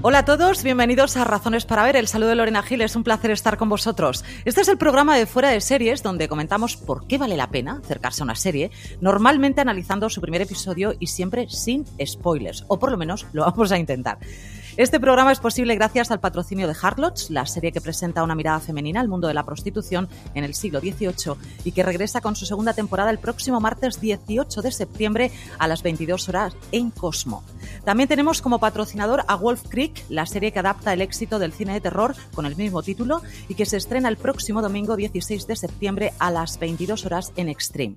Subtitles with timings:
[0.00, 1.96] Hola a todos, bienvenidos a Razones para Ver.
[1.96, 4.24] El saludo de Lorena Gil, es un placer estar con vosotros.
[4.44, 7.80] Este es el programa de Fuera de Series donde comentamos por qué vale la pena
[7.84, 8.70] acercarse a una serie,
[9.00, 13.72] normalmente analizando su primer episodio y siempre sin spoilers, o por lo menos lo vamos
[13.72, 14.18] a intentar.
[14.78, 18.60] Este programa es posible gracias al patrocinio de Harlots, la serie que presenta una mirada
[18.60, 22.46] femenina al mundo de la prostitución en el siglo XVIII y que regresa con su
[22.46, 27.42] segunda temporada el próximo martes 18 de septiembre a las 22 horas en Cosmo.
[27.84, 31.72] También tenemos como patrocinador a Wolf Creek, la serie que adapta el éxito del cine
[31.72, 35.56] de terror con el mismo título y que se estrena el próximo domingo 16 de
[35.56, 37.96] septiembre a las 22 horas en Extreme.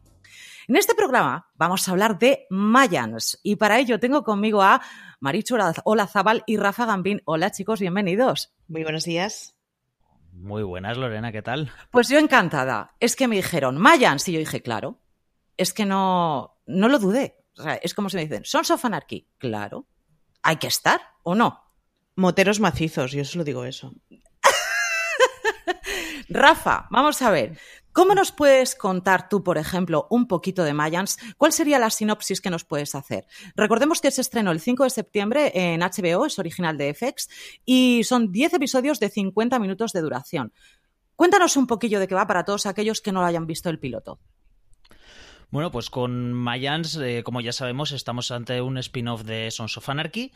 [0.67, 4.81] En este programa vamos a hablar de Mayans y para ello tengo conmigo a
[5.19, 5.57] Marichu
[6.07, 7.21] Zabal y Rafa Gambín.
[7.25, 8.53] Hola chicos, bienvenidos.
[8.67, 9.55] Muy buenos días.
[10.33, 11.71] Muy buenas, Lorena, ¿qué tal?
[11.89, 12.95] Pues yo encantada.
[12.99, 14.99] Es que me dijeron Mayans y yo dije, claro.
[15.57, 17.43] Es que no, no lo dudé.
[17.57, 19.27] O sea, es como si me dicen, Sons of Anarchy.
[19.37, 19.87] Claro.
[20.43, 21.59] ¿Hay que estar o no?
[22.15, 23.93] Moteros macizos, yo solo digo eso.
[26.29, 27.57] Rafa, vamos a ver.
[27.93, 31.17] ¿Cómo nos puedes contar tú, por ejemplo, un poquito de Mayans?
[31.37, 33.27] ¿Cuál sería la sinopsis que nos puedes hacer?
[33.53, 37.27] Recordemos que se estrenó el 5 de septiembre en HBO, es original de FX,
[37.65, 40.53] y son 10 episodios de 50 minutos de duración.
[41.17, 43.77] Cuéntanos un poquillo de qué va para todos aquellos que no lo hayan visto el
[43.77, 44.19] piloto.
[45.51, 49.89] Bueno, pues con Mayans, eh, como ya sabemos, estamos ante un spin-off de Sons of
[49.89, 50.31] Anarchy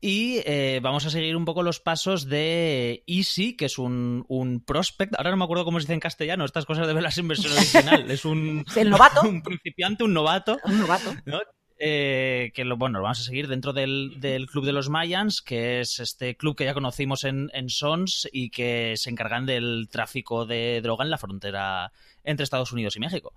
[0.00, 4.60] y eh, vamos a seguir un poco los pasos de Easy, que es un, un,
[4.60, 5.14] prospect.
[5.16, 7.52] Ahora no me acuerdo cómo se dice en castellano, estas cosas de verlas en versión
[7.56, 8.10] original.
[8.10, 9.20] Es un, ¿El novato?
[9.28, 10.58] un principiante, un novato.
[10.64, 11.14] Un novato.
[11.26, 11.38] ¿no?
[11.78, 15.42] Eh, que lo, bueno, lo vamos a seguir dentro del, del, Club de los Mayans,
[15.42, 19.88] que es este club que ya conocimos en, en, Sons y que se encargan del
[19.90, 21.92] tráfico de droga en la frontera
[22.24, 23.32] entre Estados Unidos y México.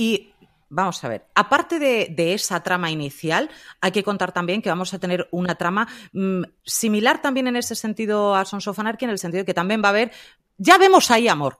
[0.00, 0.32] Y
[0.70, 3.50] vamos a ver, aparte de, de, esa trama inicial,
[3.82, 7.74] hay que contar también que vamos a tener una trama mmm, similar también en ese
[7.74, 10.10] sentido a Sons of Anarchy, en el sentido de que también va a haber,
[10.56, 11.58] ya vemos ahí amor.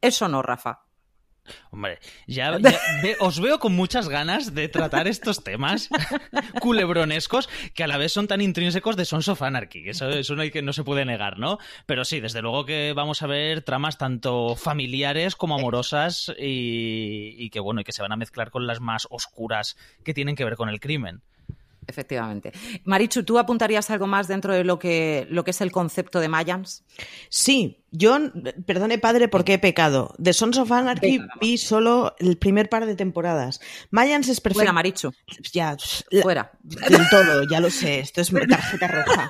[0.00, 0.84] Eso no, Rafa.
[1.70, 5.88] Hombre, ya, ya ve, os veo con muchas ganas de tratar estos temas
[6.60, 9.88] culebronescos que a la vez son tan intrínsecos de Sons of Anarchy.
[9.88, 11.58] Eso, eso no, hay que, no se puede negar, ¿no?
[11.86, 17.50] Pero sí, desde luego que vamos a ver tramas tanto familiares como amorosas y, y
[17.50, 20.44] que bueno, y que se van a mezclar con las más oscuras que tienen que
[20.44, 21.22] ver con el crimen.
[21.86, 22.52] Efectivamente.
[22.84, 26.28] Marichu, ¿tú apuntarías algo más dentro de lo que, lo que es el concepto de
[26.28, 26.84] Mayans?
[27.28, 28.18] Sí, yo,
[28.66, 30.14] perdone padre porque he pecado.
[30.18, 33.60] De Sons of Anarchy Venga, vi solo el primer par de temporadas.
[33.90, 34.60] Mayans es perfecto.
[34.60, 35.12] Fuera, Marichu.
[35.52, 35.76] Ya,
[36.22, 36.52] fuera.
[36.62, 38.00] Del todo, ya lo sé.
[38.00, 39.28] Esto es tarjeta roja.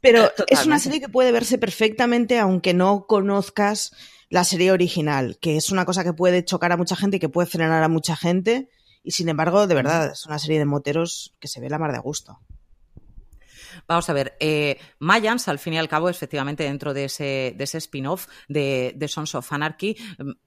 [0.00, 0.54] Pero Totalmente.
[0.54, 3.92] es una serie que puede verse perfectamente aunque no conozcas
[4.28, 7.28] la serie original, que es una cosa que puede chocar a mucha gente y que
[7.28, 8.68] puede frenar a mucha gente.
[9.06, 11.92] Y sin embargo, de verdad, es una serie de moteros que se ve la mar
[11.92, 12.40] de gusto.
[13.86, 17.64] Vamos a ver, eh, Mayans, al fin y al cabo, efectivamente, dentro de ese, de
[17.64, 19.96] ese spin-off de, de, Sons of Anarchy,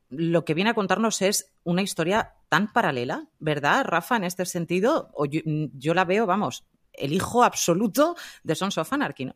[0.10, 4.18] lo que viene a contarnos es una historia tan paralela, ¿verdad, Rafa?
[4.18, 8.92] En este sentido, o yo, yo la veo, vamos, el hijo absoluto de Sons of
[8.92, 9.36] Anarchy, ¿no?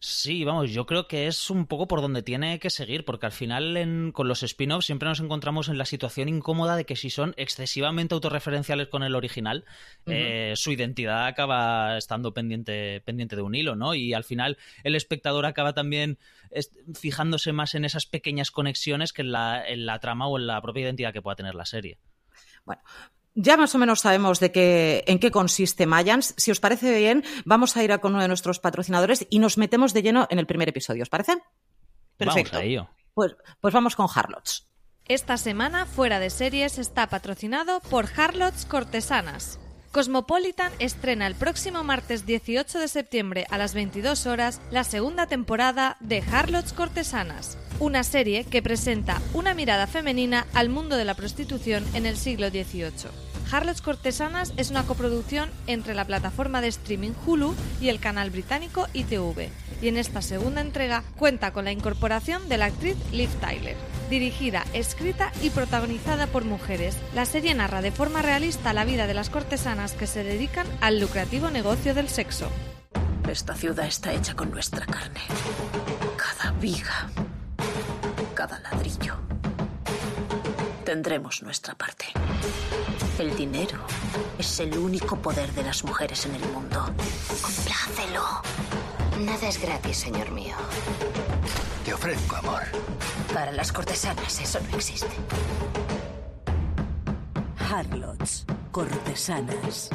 [0.00, 3.32] Sí, vamos, yo creo que es un poco por donde tiene que seguir, porque al
[3.32, 7.10] final en, con los spin-offs siempre nos encontramos en la situación incómoda de que si
[7.10, 9.64] son excesivamente autorreferenciales con el original,
[10.06, 10.14] uh -huh.
[10.14, 13.94] eh, su identidad acaba estando pendiente, pendiente de un hilo, ¿no?
[13.94, 16.18] Y al final el espectador acaba también
[16.94, 20.60] fijándose más en esas pequeñas conexiones que en la, en la trama o en la
[20.60, 21.98] propia identidad que pueda tener la serie.
[22.64, 22.82] Bueno,
[23.36, 26.34] ya más o menos sabemos de qué, en qué consiste Mayans.
[26.36, 29.58] Si os parece bien, vamos a ir a con uno de nuestros patrocinadores y nos
[29.58, 31.02] metemos de lleno en el primer episodio.
[31.02, 31.36] ¿Os parece?
[32.16, 32.52] Perfecto.
[32.52, 32.88] Vamos a ello.
[33.14, 34.66] Pues, pues vamos con Harlots.
[35.06, 39.60] Esta semana, Fuera de Series está patrocinado por Harlots Cortesanas.
[39.96, 45.96] Cosmopolitan estrena el próximo martes 18 de septiembre a las 22 horas la segunda temporada
[46.00, 51.82] de Harlots Cortesanas, una serie que presenta una mirada femenina al mundo de la prostitución
[51.94, 53.08] en el siglo XVIII.
[53.50, 58.88] Harlots Cortesanas es una coproducción entre la plataforma de streaming Hulu y el canal británico
[58.92, 59.48] ITV,
[59.80, 63.95] y en esta segunda entrega cuenta con la incorporación de la actriz Liv Tyler.
[64.10, 69.14] Dirigida, escrita y protagonizada por mujeres, la serie narra de forma realista la vida de
[69.14, 72.48] las cortesanas que se dedican al lucrativo negocio del sexo.
[73.28, 75.20] Esta ciudad está hecha con nuestra carne.
[76.16, 77.10] Cada viga,
[78.34, 79.16] cada ladrillo.
[80.84, 82.06] Tendremos nuestra parte.
[83.18, 83.80] El dinero
[84.38, 86.84] es el único poder de las mujeres en el mundo.
[87.42, 88.22] Complácelo.
[89.20, 90.54] Nada es gratis, señor mío.
[91.86, 92.62] Te ofrezco amor.
[93.32, 95.06] Para las cortesanas eso no existe.
[97.60, 99.90] Harlots, cortesanas.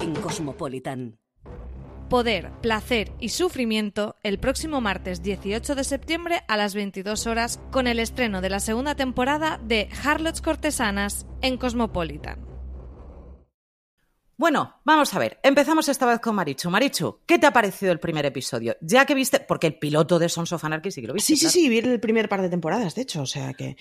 [0.00, 1.18] En Cosmopolitan.
[2.08, 7.86] Poder, placer y sufrimiento el próximo martes 18 de septiembre a las 22 horas con
[7.86, 12.53] el estreno de la segunda temporada de Harlots Cortesanas en Cosmopolitan.
[14.36, 15.38] Bueno, vamos a ver.
[15.42, 16.70] Empezamos esta vez con Marichu.
[16.70, 18.76] Marichu, ¿qué te ha parecido el primer episodio?
[18.80, 21.36] Ya que viste, porque el piloto de Sons of Anarchy sí que lo viste.
[21.36, 23.76] Sí, sí, sí, vi el primer par de temporadas, de hecho, o sea que...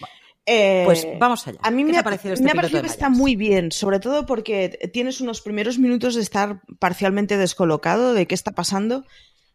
[0.46, 1.60] Eh, pues vamos allá.
[1.64, 4.26] A mí me ha parecido este me ha parecido que está muy bien, sobre todo
[4.26, 9.06] porque tienes unos primeros minutos de estar parcialmente descolocado de qué está pasando.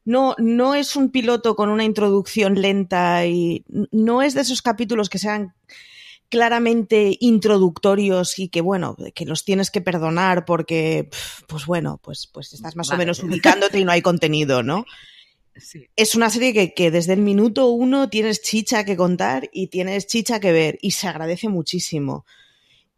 [0.07, 5.11] No, no es un piloto con una introducción lenta y no es de esos capítulos
[5.11, 5.55] que sean
[6.29, 11.09] claramente introductorios y que bueno, que los tienes que perdonar porque,
[11.47, 14.85] pues bueno, pues, pues estás más o menos ubicándote y no hay contenido, ¿no?
[15.61, 15.87] Sí.
[15.97, 20.07] es una serie que, que desde el minuto uno tienes chicha que contar y tienes
[20.07, 22.25] chicha que ver y se agradece muchísimo.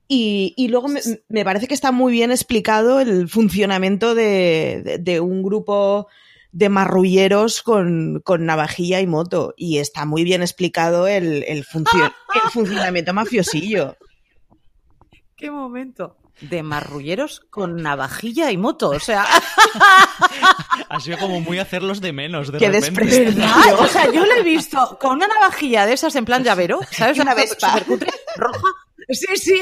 [0.09, 4.99] Y, y luego me, me parece que está muy bien explicado el funcionamiento de, de-
[4.99, 6.09] de un grupo
[6.53, 9.55] de marrulleros con, con navajilla y moto.
[9.57, 13.97] Y está muy bien explicado el, el, funcio- el funcionamiento mafiosillo.
[15.37, 16.17] ¿Qué momento?
[16.41, 18.91] De marrulleros con navajilla y moto.
[18.91, 19.27] O sea,
[20.89, 23.37] Ha sido como muy hacerlos de menos, de Qué repente.
[23.79, 27.19] o sea, yo lo he visto con una navajilla de esas en plan llavero, ¿sabes?
[27.19, 27.69] Una Súper- Vespa.
[27.73, 28.69] supercutre, roja.
[29.13, 29.61] Sí, sí,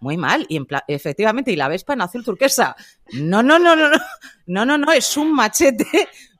[0.00, 0.46] muy mal.
[0.48, 2.74] Y efectivamente, y la Vespa en azul turquesa.
[3.12, 3.98] No, no, no, no, no,
[4.46, 5.86] no, no, no, es un machete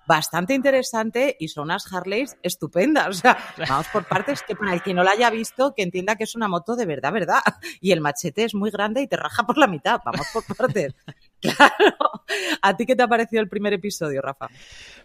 [0.06, 3.08] bastante interesante y son unas Harleys estupendas.
[3.08, 3.38] O sea,
[3.68, 6.34] vamos por partes que para el que no la haya visto, que entienda que es
[6.34, 7.40] una moto de verdad, verdad.
[7.80, 10.00] Y el machete es muy grande y te raja por la mitad.
[10.04, 10.94] Vamos por partes.
[11.56, 12.24] Claro.
[12.62, 14.48] ¿A ti qué te ha parecido el primer episodio, Rafa?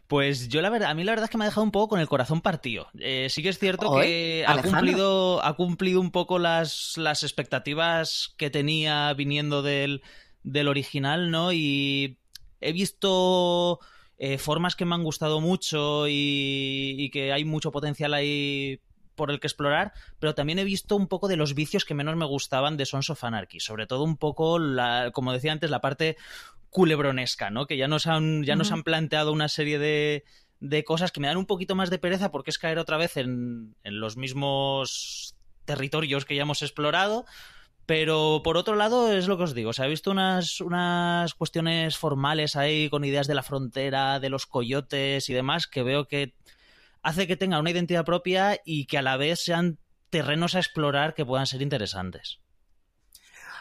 [0.08, 1.90] Pues yo la verdad, a mí la verdad es que me ha dejado un poco
[1.90, 2.88] con el corazón partido.
[3.00, 8.36] Eh, sí que es cierto que ha cumplido, ha cumplido un poco las, las expectativas
[8.38, 10.04] que tenía viniendo del,
[10.44, 11.52] del original, ¿no?
[11.54, 12.20] Y
[12.62, 13.80] he visto
[14.18, 18.82] eh, formas que me han gustado mucho y, y que hay mucho potencial ahí
[19.16, 22.16] por el que explorar, pero también he visto un poco de los vicios que menos
[22.16, 25.82] me gustaban de Sons of Anarchy, sobre todo un poco, la, como decía antes, la
[25.82, 26.18] parte
[26.70, 27.68] culebronesca, ¿no?
[27.68, 30.26] Que ya nos han, ya nos han planteado una serie de,
[30.60, 33.18] de cosas que me dan un poquito más de pereza porque es caer otra vez
[33.18, 37.26] en, en los mismos territorios que ya hemos explorado.
[37.86, 39.70] Pero por otro lado, es lo que os digo.
[39.70, 44.30] O sea, he visto unas, unas cuestiones formales ahí con ideas de la frontera, de
[44.30, 46.34] los coyotes y demás, que veo que
[47.06, 49.78] hace que tenga una identidad propia y que a la vez sean
[50.10, 52.40] terrenos a explorar que puedan ser interesantes.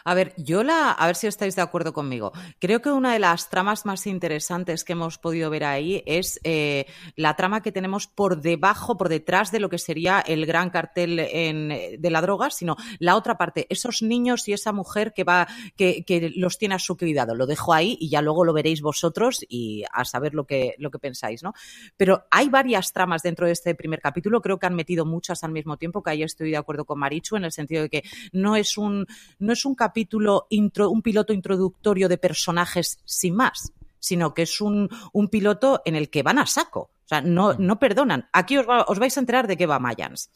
[0.07, 2.31] A ver, yo la, a ver si estáis de acuerdo conmigo.
[2.59, 6.85] Creo que una de las tramas más interesantes que hemos podido ver ahí es eh,
[7.15, 11.15] la trama que tenemos por debajo, por detrás de lo que sería el gran cartel
[11.15, 16.05] de la droga, sino la otra parte, esos niños y esa mujer que va, que,
[16.05, 17.33] que los tiene a su cuidado.
[17.33, 20.91] Lo dejo ahí y ya luego lo veréis vosotros y a saber lo que, lo
[20.91, 21.53] que pensáis, ¿no?
[21.97, 24.39] Pero hay varias tramas dentro de este primer capítulo.
[24.39, 27.37] Creo que han metido muchas al mismo tiempo, que ahí estoy de acuerdo con Marichu
[27.37, 29.07] en el sentido de que no es un,
[29.39, 34.61] no es un capítulo, intro- un piloto introductorio de personajes sin más, sino que es
[34.61, 36.91] un, un piloto en el que van a saco.
[37.05, 38.29] O sea, no, no perdonan.
[38.33, 40.31] Aquí os, va- os vais a enterar de qué va Mayans.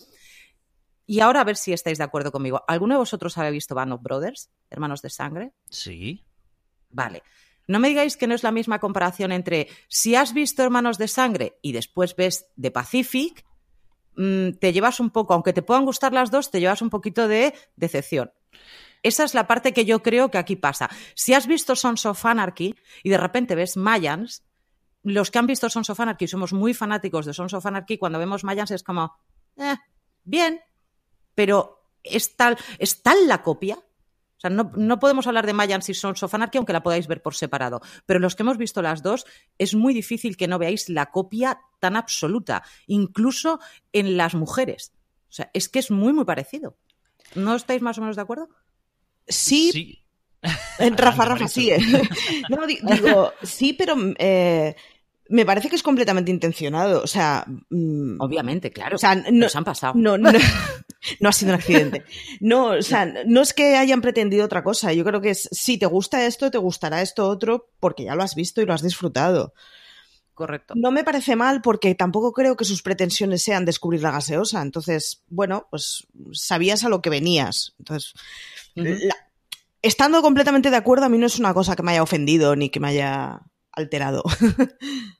[1.06, 2.64] Y ahora a ver si estáis de acuerdo conmigo.
[2.68, 5.54] ¿Alguno de vosotros había visto Band of Brothers, Hermanos de Sangre?
[5.70, 6.24] Sí.
[6.92, 7.24] Vale.
[7.68, 11.08] No me digáis que no es la misma comparación entre si has visto Hermanos de
[11.08, 13.46] Sangre y después ves The Pacific,
[14.16, 17.28] mm, te llevas un poco, aunque te puedan gustar las dos, te llevas un poquito
[17.28, 18.32] de decepción.
[19.04, 20.90] Esa es la parte que yo creo que aquí pasa.
[21.16, 24.44] Si has visto Sons of Anarchy y de repente ves Mayans,
[25.04, 28.20] los que han visto Sons of Anarchy somos muy fanáticos de Sons of Anarchy, cuando
[28.20, 29.16] vemos Mayans es como,
[29.58, 29.76] eh,
[30.24, 30.60] bien,
[31.36, 33.76] pero es tal, es tal la copia.
[33.76, 37.08] O sea, no, no podemos hablar de Mayans y Sons of Anarchy, aunque la podáis
[37.08, 37.82] ver por separado.
[38.06, 39.26] Pero los que hemos visto las dos,
[39.58, 43.60] es muy difícil que no veáis la copia tan absoluta, incluso
[43.92, 44.94] en las mujeres.
[45.30, 46.78] O sea, es que es muy, muy parecido.
[47.36, 48.50] ¿No estáis más o menos de acuerdo?
[49.30, 49.96] Sí, Sí.
[50.80, 51.78] Eh, Rafa, Rafa, sigue.
[52.50, 54.76] No, di- digo, sí, pero eh,
[55.30, 57.02] me parece que es completamente intencionado.
[57.04, 58.96] O sea, mm, Obviamente, claro.
[58.96, 59.94] O sea, no- Nos han pasado.
[59.96, 60.32] no, no,
[61.20, 62.04] no ha sido un accidente.
[62.40, 64.94] No, o sea, no es que hayan pretendido otra cosa.
[64.94, 68.24] Yo creo que es, si te gusta esto, te gustará esto otro, porque ya lo
[68.24, 69.54] has visto y lo has disfrutado.
[70.40, 70.74] Correcto.
[70.78, 74.62] No me parece mal porque tampoco creo que sus pretensiones sean descubrir la gaseosa.
[74.62, 77.76] Entonces, bueno, pues sabías a lo que venías.
[77.78, 78.14] Entonces,
[78.74, 79.18] la-
[79.82, 82.70] estando completamente de acuerdo, a mí no es una cosa que me haya ofendido ni
[82.70, 83.42] que me haya
[83.74, 84.24] alterado.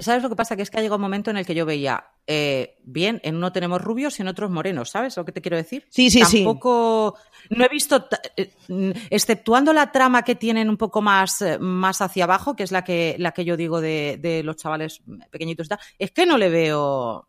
[0.00, 0.54] ¿Sabes lo que pasa?
[0.54, 3.34] Que es que ha llegado un momento en el que yo veía, eh, bien, en
[3.34, 5.86] uno tenemos rubios y en otros morenos, ¿sabes lo que te quiero decir?
[5.90, 6.44] Sí, sí, sí.
[6.44, 7.16] Tampoco,
[7.50, 8.52] no he visto, eh,
[9.10, 12.84] exceptuando la trama que tienen un poco más, eh, más hacia abajo, que es la
[12.84, 17.26] que, la que yo digo de, de los chavales pequeñitos, es que no le veo,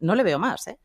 [0.00, 0.78] no le veo más, ¿eh?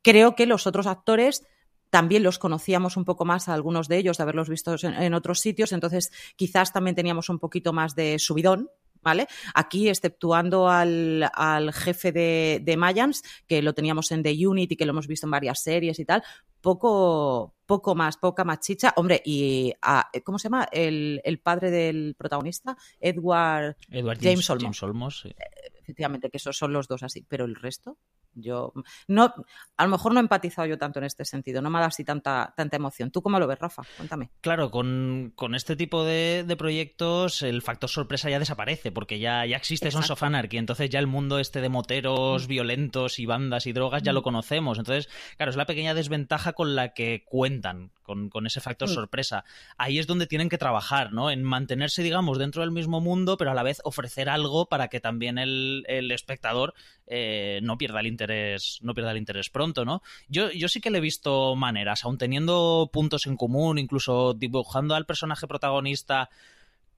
[0.00, 1.44] Creo que los otros actores
[1.90, 5.12] también los conocíamos un poco más a algunos de ellos, de haberlos visto en, en,
[5.12, 8.70] otros sitios, entonces quizás también teníamos un poquito más de subidón,
[9.06, 9.28] ¿vale?
[9.54, 14.76] Aquí, exceptuando al, al jefe de, de, Mayans, que lo teníamos en The Unit y
[14.76, 16.24] que lo hemos visto en varias series y tal,
[16.60, 18.92] poco, poco más, poca más chicha.
[18.96, 20.66] Hombre, y a, ¿cómo se llama?
[20.72, 24.62] El, el, padre del protagonista, Edward, Edward James, James, Olmos.
[24.62, 25.34] James Olmos sí.
[25.80, 27.96] Efectivamente, que esos son los dos así, pero el resto,
[28.36, 28.72] yo
[29.08, 29.34] no,
[29.76, 31.88] a lo mejor no he empatizado yo tanto en este sentido, no me ha dado
[31.88, 33.10] así tanta, tanta emoción.
[33.10, 33.82] ¿Tú cómo lo ves, Rafa?
[33.96, 34.30] Cuéntame.
[34.40, 39.44] Claro, con, con este tipo de, de, proyectos el factor sorpresa ya desaparece, porque ya,
[39.46, 42.48] ya existe Sons of Anarchy, entonces ya el mundo este de moteros mm.
[42.48, 44.14] violentos y bandas y drogas ya mm.
[44.14, 44.78] lo conocemos.
[44.78, 48.94] Entonces, claro, es la pequeña desventaja con la que cuentan, con, con ese factor mm.
[48.94, 49.44] sorpresa.
[49.78, 51.30] Ahí es donde tienen que trabajar, ¿no?
[51.30, 55.00] En mantenerse, digamos, dentro del mismo mundo, pero a la vez ofrecer algo para que
[55.00, 56.74] también el, el espectador
[57.06, 60.02] eh, no pierda el interés, no pierda el interés pronto, ¿no?
[60.28, 64.94] Yo, yo sí que le he visto maneras, aun teniendo puntos en común, incluso dibujando
[64.94, 66.30] al personaje protagonista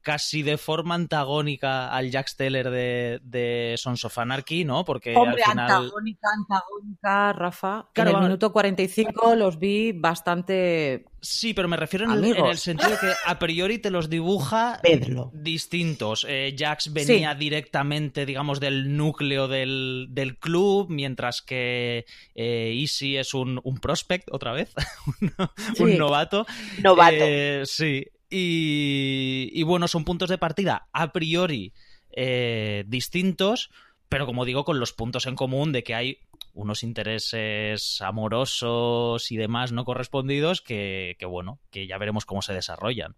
[0.03, 4.85] casi de forma antagónica al Jack Steller de, de Sons of Anarchy, ¿no?
[4.85, 5.71] Porque Hombre, al final...
[5.71, 7.89] antagónica, antagónica, Rafa.
[7.93, 11.05] Claro, en el minuto 45 los vi bastante...
[11.21, 14.09] Sí, pero me refiero en el, en el, sentido de que a priori te los
[14.09, 15.33] dibuja Pedro.
[15.35, 16.25] distintos.
[16.29, 17.39] Eh, Jax venía sí.
[17.39, 24.29] directamente, digamos, del núcleo del, del club, mientras que eh, Easy es un, un, prospect,
[24.31, 24.73] otra vez,
[25.21, 25.33] un,
[25.75, 25.83] sí.
[25.83, 26.47] un novato.
[26.83, 27.17] Novato.
[27.19, 31.73] Eh, sí, y, bueno, son puntos de partida a priori
[32.11, 33.71] eh, distintos,
[34.09, 36.19] pero como digo, con los puntos en común de que hay
[36.55, 42.55] unos intereses amorosos y demás no correspondidos que, que bueno, que ya veremos cómo se
[42.55, 43.15] desarrollan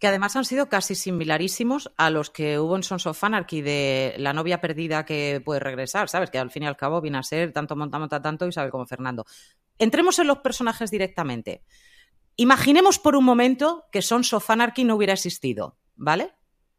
[0.00, 4.14] que además han sido casi similarísimos a los que hubo en Sons of Anarchy de
[4.16, 6.30] la novia perdida que puede regresar, ¿sabes?
[6.30, 8.86] Que al fin y al cabo viene a ser tanto monta, monta, tanto Isabel como
[8.86, 9.26] Fernando.
[9.78, 11.64] Entremos en los personajes directamente.
[12.40, 16.32] Imaginemos por un momento que Sons of Anarchy no hubiera existido, ¿vale?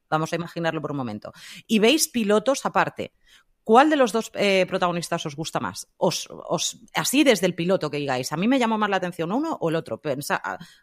[0.09, 1.33] Vamos a imaginarlo por un momento.
[1.67, 3.13] Y veis pilotos aparte.
[3.63, 5.87] ¿Cuál de los dos eh, protagonistas os gusta más?
[5.97, 9.31] Os, os, así desde el piloto que digáis, a mí me llamó más la atención
[9.31, 10.01] uno o el otro.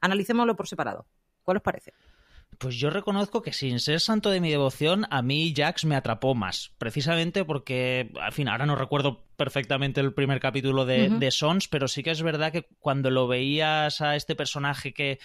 [0.00, 1.08] Analicémoslo por separado.
[1.42, 1.92] ¿Cuál os parece?
[2.58, 6.34] Pues yo reconozco que sin ser santo de mi devoción, a mí Jax me atrapó
[6.34, 6.72] más.
[6.78, 11.18] Precisamente porque, al fin, ahora no recuerdo perfectamente el primer capítulo de, uh -huh.
[11.18, 15.20] de Sons, pero sí que es verdad que cuando lo veías a este personaje que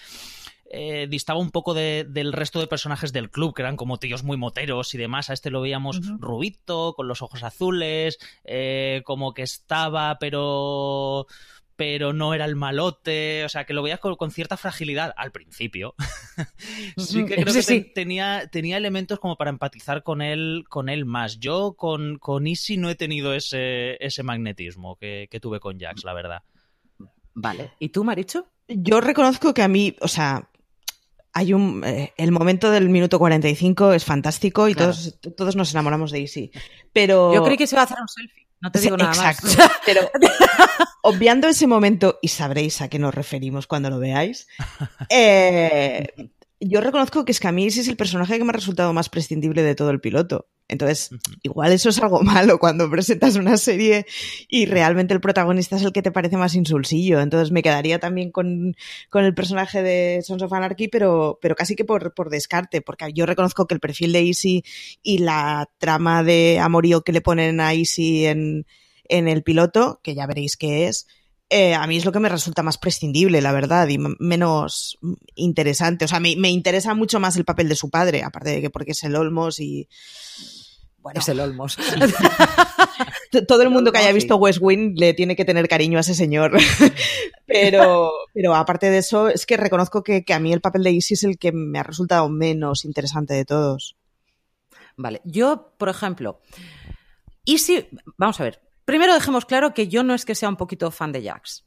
[0.75, 4.23] eh, distaba un poco de, del resto de personajes del club, que eran como tíos
[4.23, 5.29] muy moteros y demás.
[5.29, 6.19] A este lo veíamos uh -huh.
[6.19, 11.25] rubito, con los ojos azules, eh, como que estaba, pero
[11.75, 15.31] pero no era el malote, o sea, que lo veías con, con cierta fragilidad al
[15.31, 15.95] principio.
[16.97, 17.91] sí que creo sí, que sí.
[17.93, 21.39] tenía, tenía elementos como para empatizar con él, con él más.
[21.39, 26.03] Yo con, con Easy no he tenido ese, ese magnetismo que, que tuve con Jax,
[26.03, 26.43] la verdad.
[27.33, 27.71] Vale.
[27.79, 28.47] ¿Y tú, Maricho?
[28.67, 30.49] Yo reconozco que a mí, o sea,
[31.33, 34.93] hay un eh, el momento del minuto 45 es fantástico y claro.
[34.93, 36.51] todos, todos nos enamoramos de Easy.
[36.93, 38.42] Pero yo creí que se iba a hacer un selfie.
[38.63, 39.47] No te digo nada Exacto.
[39.57, 39.71] más.
[39.85, 40.09] Pero
[41.01, 44.47] obviando ese momento, y sabréis a qué nos referimos cuando lo veáis,
[45.09, 49.75] eh, yo reconozco que ese es el personaje que me ha resultado más prescindible de
[49.75, 50.47] todo el piloto.
[50.67, 51.39] Entonces, uh -huh.
[51.43, 54.05] igual eso es algo malo cuando presentas una serie
[54.47, 57.19] y realmente el protagonista es el que te parece más insulsillo.
[57.21, 58.75] Entonces me quedaría también con,
[59.09, 63.11] con el personaje de Sons of Anarchy, pero, pero casi que por, por descarte, porque
[63.13, 64.63] yo reconozco que el perfil de Easy
[65.01, 68.65] y la trama de amorío que le ponen a Easy en,
[69.05, 71.07] en el piloto, que ya veréis qué es,
[71.49, 74.97] eh, a mí es lo que me resulta más prescindible, la verdad, y menos
[75.35, 76.05] interesante.
[76.05, 78.69] O sea, me, me, interesa mucho más el papel de su padre, aparte de que
[78.69, 79.87] porque es el Olmos y.
[80.97, 81.77] Bueno, es el Olmos.
[83.47, 86.15] Todo el mundo que haya visto West Wing le tiene que tener cariño a ese
[86.15, 86.57] señor.
[87.45, 90.91] pero, pero aparte de eso, es que reconozco que, que a mí el papel de
[90.91, 93.95] Easy es el que me ha resultado menos interesante de todos.
[94.95, 96.39] Vale, yo, por ejemplo,
[97.45, 100.91] Easy, vamos a ver, Primero dejemos claro que yo no es que sea un poquito
[100.91, 101.65] fan de Jax.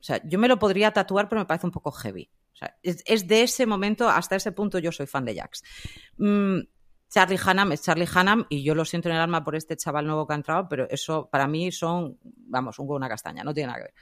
[0.00, 2.30] O sea, yo me lo podría tatuar, pero me parece un poco heavy.
[2.52, 5.62] O sea, es, de ese momento hasta ese punto yo soy fan de Jax.
[6.16, 6.58] Mm,
[7.08, 10.06] Charlie Hannam es Charlie Hannam y yo lo siento en el alma por este chaval
[10.06, 13.54] nuevo que ha entrado, pero eso para mí son, vamos, un huevo una castaña, no
[13.54, 13.94] tiene nada que ver.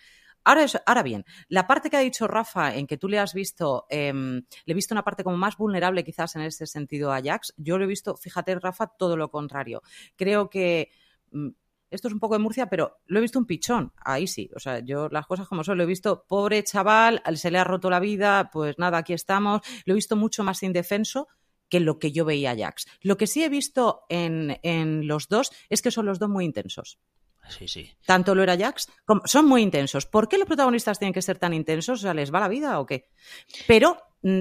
[0.44, 3.86] ahora, ahora bien, la parte que ha dicho Rafa, en que tú le has visto,
[3.90, 7.54] em, le he visto una parte como más vulnerable quizás en ese sentido a Jax,
[7.56, 9.82] yo lo he visto, fíjate, Rafa, todo lo contrario.
[10.16, 10.90] Creo que
[11.30, 11.50] mm,
[11.96, 14.60] esto es un poco de Murcia, pero lo he visto un pichón, ahí sí, o
[14.60, 17.90] sea, yo las cosas como son, lo he visto, pobre chaval, se le ha roto
[17.90, 21.28] la vida, pues nada, aquí estamos, lo he visto mucho más indefenso
[21.68, 22.86] que lo que yo veía a Jax.
[23.00, 26.44] Lo que sí he visto en, en los dos es que son los dos muy
[26.44, 27.00] intensos.
[27.48, 27.90] Sí, sí.
[28.04, 30.06] Tanto lo era Jax como son muy intensos.
[30.06, 32.00] ¿Por qué los protagonistas tienen que ser tan intensos?
[32.00, 33.08] O sea, ¿les va la vida o qué?
[33.66, 33.98] Pero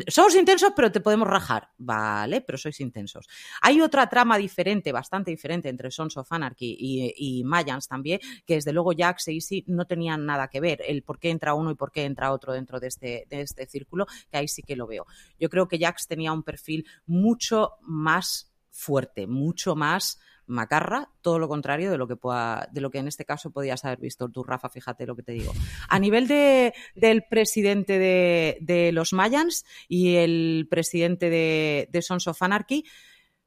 [0.08, 1.70] somos intensos, pero te podemos rajar.
[1.78, 3.28] Vale, pero sois intensos.
[3.62, 8.56] Hay otra trama diferente, bastante diferente entre Sons of Anarchy y, y Mayans también, que
[8.56, 10.82] desde luego Jax e Easy no tenían nada que ver.
[10.88, 13.66] El por qué entra uno y por qué entra otro dentro de este, de este
[13.68, 15.06] círculo, que ahí sí que lo veo.
[15.40, 21.48] Yo creo que Jax tenía un perfil mucho más fuerte, mucho más macarra, todo lo
[21.48, 24.44] contrario de lo que pueda, de lo que en este caso podías haber visto tú,
[24.44, 25.54] Rafa, fíjate lo que te digo.
[25.90, 32.28] A nivel de, del presidente de, de los Mayans y el presidente de, de Sons
[32.28, 32.86] of Anarchy,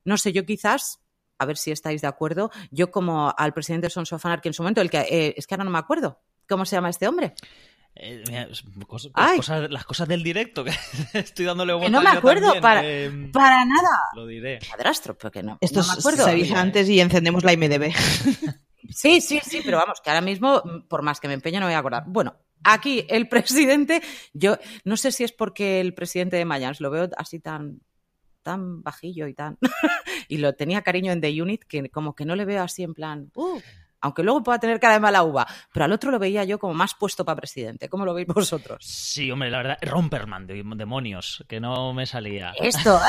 [0.04, 1.00] no sé, yo quizás
[1.38, 2.50] a ver si estáis de acuerdo.
[2.70, 5.46] Yo, como al presidente de Sons of Anarchy en su momento, el que eh, es
[5.46, 6.20] que ahora no me acuerdo.
[6.48, 7.34] ¿Cómo se llama este hombre?
[8.00, 8.48] Eh, mira,
[8.86, 10.70] cosas, las, cosas, las, cosas, del directo, que
[11.14, 11.90] estoy dándole vueltas.
[11.92, 14.02] no me acuerdo, para, eh, para, nada.
[14.14, 14.60] Lo diré.
[14.70, 15.58] Padrastro, porque no.
[15.60, 16.24] Esto no me acuerdo.
[16.24, 17.92] se avisa antes y encendemos la IMDB.
[18.90, 21.72] Sí, sí, sí, pero vamos, que ahora mismo, por más que me empeño, no me
[21.72, 22.04] voy a acordar.
[22.06, 24.02] Bueno, aquí el presidente,
[24.32, 27.80] yo no sé si es porque el presidente de Mayans lo veo así tan
[28.42, 29.58] tan bajillo y tan
[30.28, 32.94] y lo tenía cariño en The Unit que como que no le veo así en
[32.94, 33.60] plan uh,
[34.00, 36.74] aunque luego pueda tener cara de mala uva, pero al otro lo veía yo como
[36.74, 37.88] más puesto para presidente.
[37.88, 38.84] ¿Cómo lo veis vosotros?
[38.84, 42.52] Sí, hombre, la verdad, Romperman, de demonios, que no me salía.
[42.58, 42.98] Esto.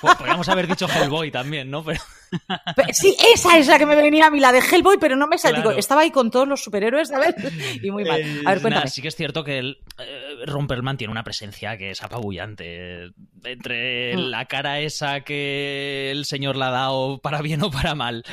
[0.00, 1.84] Pues podríamos haber dicho Hellboy también, ¿no?
[1.84, 2.00] Pero...
[2.92, 5.36] Sí, esa es la que me venía a mí, la de Hellboy, pero no me
[5.36, 5.62] salía.
[5.62, 5.76] Claro.
[5.76, 7.34] estaba ahí con todos los superhéroes, ¿sabes?
[7.82, 8.22] Y muy mal.
[8.22, 8.70] A ver, cuéntame.
[8.76, 13.10] Nada, sí que es cierto que el eh, Romperman tiene una presencia que es apabullante.
[13.44, 14.20] Entre mm.
[14.30, 18.24] la cara esa que el señor la ha dado para bien o para mal.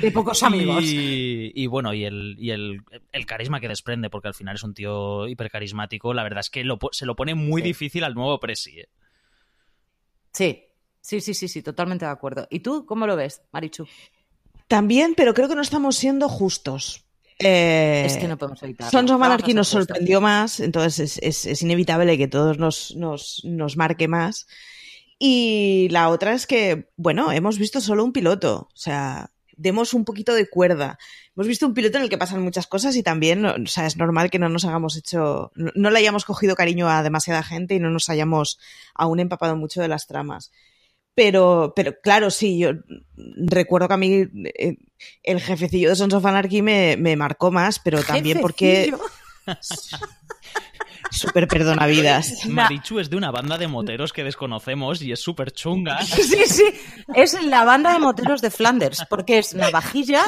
[0.00, 0.84] de pocos amigos.
[0.84, 4.62] Y, y bueno, y, el, y el, el, carisma que desprende, porque al final es
[4.62, 7.68] un tío hipercarismático, la verdad es que lo, se lo pone muy sí.
[7.68, 8.80] difícil al nuevo Presi.
[8.80, 8.88] ¿eh?
[10.32, 10.64] Sí,
[11.00, 12.46] sí, sí, sí, sí, totalmente de acuerdo.
[12.50, 13.86] ¿Y tú cómo lo ves, Marichu?
[14.68, 17.04] También, pero creo que no estamos siendo justos.
[17.38, 18.90] Eh, es que no podemos evitarlo.
[18.90, 23.40] Sons of Anarchy nos sorprendió más, entonces es, es, es inevitable que todos nos, nos,
[23.44, 24.46] nos, marque más.
[25.18, 30.04] Y la otra es que, bueno, hemos visto solo un piloto, o sea, demos un
[30.04, 30.98] poquito de cuerda.
[31.36, 33.96] Hemos visto un piloto en el que pasan muchas cosas y también, o sea, es
[33.96, 37.74] normal que no nos hayamos hecho, no, no le hayamos cogido cariño a demasiada gente
[37.74, 38.58] y no nos hayamos
[38.94, 40.50] aún empapado mucho de las tramas.
[41.14, 42.70] Pero, pero claro, sí, yo
[43.16, 44.24] recuerdo que a mí
[44.58, 44.78] eh,
[45.22, 48.94] el jefecillo de Sons of Anarchy me, me marcó más, pero también porque...
[51.10, 52.46] Súper perdonavidas.
[52.48, 55.98] Marichu es de una banda de moteros que desconocemos y es súper chunga.
[56.20, 56.64] Sí, sí,
[57.14, 60.24] es la banda de moteros de Flanders, porque es navajilla,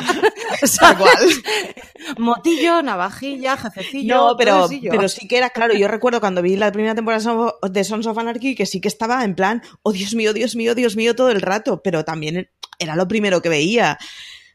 [2.18, 4.14] motillo, navajilla, jefecillo.
[4.14, 5.74] No, pero, pero sí que era claro.
[5.74, 9.22] Yo recuerdo cuando vi la primera temporada de Sons of Anarchy que sí que estaba
[9.24, 12.96] en plan, oh Dios mío, Dios mío, Dios mío, todo el rato, pero también era
[12.96, 13.98] lo primero que veía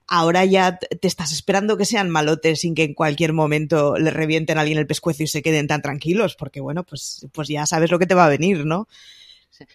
[0.07, 4.57] ahora ya te estás esperando que sean malotes sin que en cualquier momento le revienten
[4.57, 7.91] a alguien el pescuezo y se queden tan tranquilos, porque bueno, pues, pues ya sabes
[7.91, 8.87] lo que te va a venir, ¿no?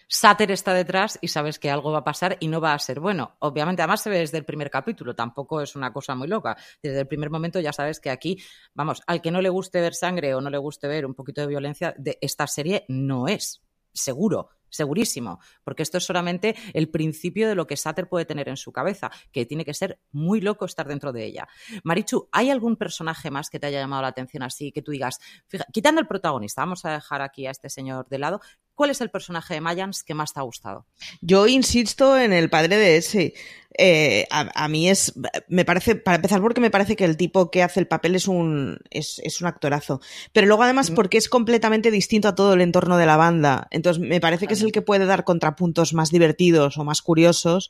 [0.07, 2.99] Sáter está detrás y sabes que algo va a pasar y no va a ser
[2.99, 3.35] bueno.
[3.39, 6.55] Obviamente, además se ve desde el primer capítulo, tampoco es una cosa muy loca.
[6.81, 8.41] Desde el primer momento ya sabes que aquí,
[8.73, 11.41] vamos, al que no le guste ver sangre o no le guste ver un poquito
[11.41, 17.47] de violencia, de esta serie no es, seguro segurísimo, porque esto es solamente el principio
[17.47, 20.65] de lo que Sater puede tener en su cabeza, que tiene que ser muy loco
[20.65, 21.47] estar dentro de ella.
[21.83, 25.19] Marichu, ¿hay algún personaje más que te haya llamado la atención así, que tú digas,
[25.47, 28.41] fíjate, quitando el protagonista, vamos a dejar aquí a este señor de lado,
[28.75, 30.87] ¿Cuál es el personaje de Mayans que más te ha gustado?
[31.21, 33.33] Yo insisto en el padre de ese.
[33.77, 35.13] Eh, a, a, mí es,
[35.47, 38.27] me parece, para empezar porque me parece que el tipo que hace el papel es
[38.27, 40.01] un, es, es un actorazo.
[40.31, 43.67] Pero luego además porque es completamente distinto a todo el entorno de la banda.
[43.71, 47.69] Entonces me parece que es el que puede dar contrapuntos más divertidos o más curiosos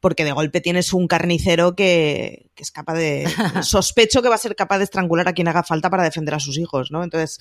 [0.00, 3.28] porque de golpe tienes un carnicero que, que, es capaz de...
[3.62, 6.40] sospecho que va a ser capaz de estrangular a quien haga falta para defender a
[6.40, 7.04] sus hijos, ¿no?
[7.04, 7.38] Entonces,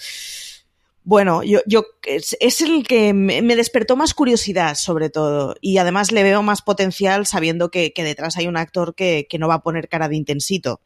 [1.10, 5.56] bueno, yo, yo es, el que me, me, despertó más curiosidad, sobre todo.
[5.60, 9.40] Y además le veo más potencial sabiendo que, que detrás hay un actor que, que,
[9.40, 10.82] no va a poner cara de intensito.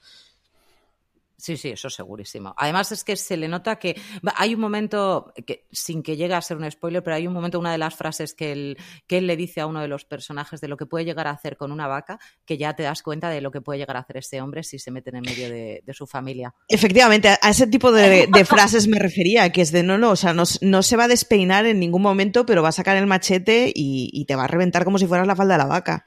[1.44, 2.56] Sí, sí, eso segurísimo.
[2.56, 4.00] Además es que se le nota que
[4.38, 7.60] hay un momento, que sin que llegue a ser un spoiler, pero hay un momento,
[7.60, 8.78] una de las frases que él,
[9.08, 11.32] que él le dice a uno de los personajes de lo que puede llegar a
[11.32, 14.00] hacer con una vaca, que ya te das cuenta de lo que puede llegar a
[14.00, 16.56] hacer este hombre si se mete en medio de, su familia.
[16.70, 20.34] Efectivamente, a ese tipo de, frases me refería, que es de no, no, o sea,
[20.34, 24.10] no, se va a despeinar en ningún momento, pero va a sacar el machete y,
[24.14, 26.06] y te va a reventar como si fueras la falda de la vaca.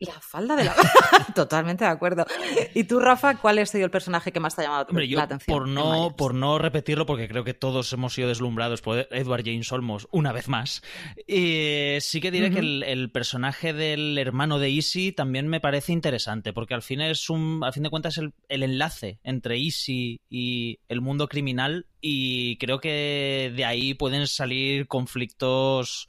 [0.00, 0.74] La falda de la.
[1.34, 2.24] Totalmente de acuerdo.
[2.72, 5.58] ¿Y tú, Rafa, cuál ha sido el personaje que más te ha llamado la atención?
[5.58, 9.72] Por no, por no repetirlo, porque creo que todos hemos sido deslumbrados por Edward James
[9.72, 10.82] Olmos una vez más.
[11.26, 16.52] Eh, sí que diré que el, personaje del hermano de Easy también me parece interesante,
[16.52, 17.64] porque al fin es un.
[17.64, 21.86] Al fin de cuentas, el, el enlace entre Easy y el mundo criminal.
[22.00, 26.06] Y creo que de ahí pueden salir conflictos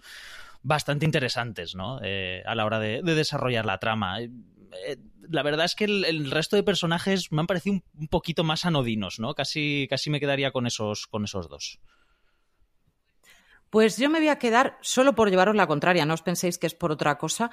[0.61, 1.99] bastante interesantes, ¿no?
[2.03, 4.21] Eh, a la hora de, desarrollar la trama.
[4.21, 4.29] Eh,
[4.87, 4.97] eh,
[5.29, 9.19] la verdad es que el, resto de personajes me han parecido un, poquito más anodinos,
[9.19, 9.33] ¿no?
[9.33, 11.79] Casi, casi me quedaría con esos, con esos dos.
[13.69, 16.65] Pues yo me voy a quedar solo por llevaros la contraria, no os penséis que
[16.65, 17.51] es por otra cosa.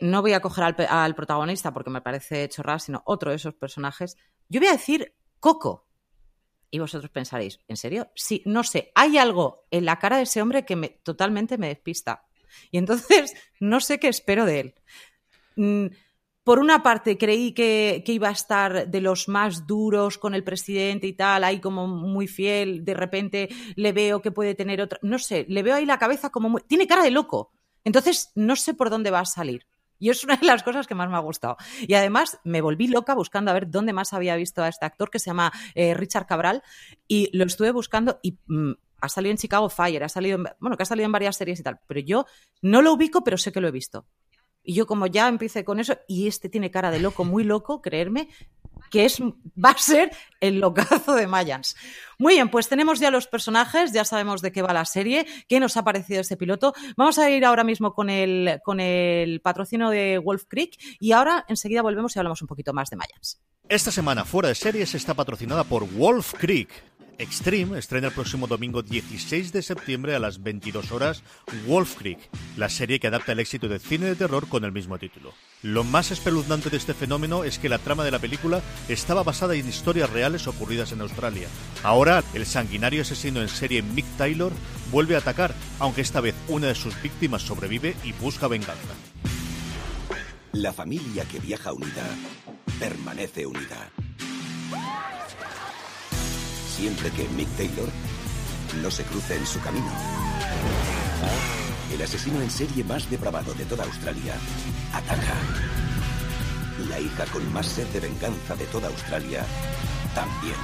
[0.00, 3.54] no voy a coger al, al, protagonista porque me parece chorrada, sino otro de esos
[3.54, 4.16] personajes.
[4.48, 5.85] Yo voy a decir Coco.
[6.70, 8.10] Y vosotros pensaréis, ¿en serio?
[8.14, 11.68] Sí, no sé, hay algo en la cara de ese hombre que me, totalmente me
[11.68, 12.26] despista.
[12.70, 14.74] Y entonces no sé qué espero de él.
[15.56, 15.86] Mm,
[16.46, 21.08] por una parte, creí que, iba a estar de los más duros con el presidente
[21.08, 22.84] y tal, ahí como muy fiel.
[22.84, 25.00] De repente le veo que puede tener otra.
[25.02, 26.62] No sé, le veo ahí la cabeza como muy.
[26.68, 27.52] Tiene cara de loco.
[27.82, 29.66] Entonces no sé por dónde va a salir.
[29.98, 31.56] Y es una de las cosas que más me ha gustado.
[31.80, 35.10] Y además me volví loca buscando a ver dónde más había visto a este actor
[35.10, 36.62] que se llama eh, Richard Cabral
[37.08, 40.82] y lo estuve buscando y mm, ha salido en Chicago Fire, ha salido, bueno, que
[40.82, 42.26] ha salido en varias series y tal, pero yo
[42.62, 44.06] no lo ubico, pero sé que lo he visto.
[44.68, 47.80] Y yo como ya empecé con eso, y este tiene cara de loco, muy loco,
[47.80, 48.28] creerme,
[48.90, 51.76] que es, va a ser el locazo de Mayans.
[52.18, 55.60] Muy bien, pues tenemos ya los personajes, ya sabemos de qué va la serie, qué
[55.60, 56.74] nos ha parecido este piloto.
[56.96, 61.44] Vamos a ir ahora mismo con el, con el patrocinio de Wolf Creek y ahora
[61.48, 63.40] enseguida volvemos y hablamos un poquito más de Mayans.
[63.68, 66.70] Esta semana fuera de series está patrocinada por Wolf Creek
[67.18, 71.22] Extreme estrena el próximo domingo 16 de septiembre a las 22 horas
[71.66, 72.18] Wolf Creek,
[72.58, 75.32] la serie que adapta el éxito del cine de terror con el mismo título.
[75.62, 79.54] Lo más espeluznante de este fenómeno es que la trama de la película estaba basada
[79.54, 81.48] en historias reales ocurridas en Australia.
[81.82, 84.52] Ahora, el sanguinario asesino en serie Mick Taylor
[84.92, 88.94] vuelve a atacar, aunque esta vez una de sus víctimas sobrevive y busca venganza.
[90.52, 92.04] La familia que viaja unida
[92.78, 93.90] permanece unida
[96.76, 97.88] siempre que Mick Taylor
[98.82, 99.90] no se cruce en su camino.
[101.92, 104.34] El asesino en serie más depravado de toda Australia
[104.92, 105.34] ataca.
[106.90, 109.44] La hija con más sed de venganza de toda Australia
[110.14, 110.56] también.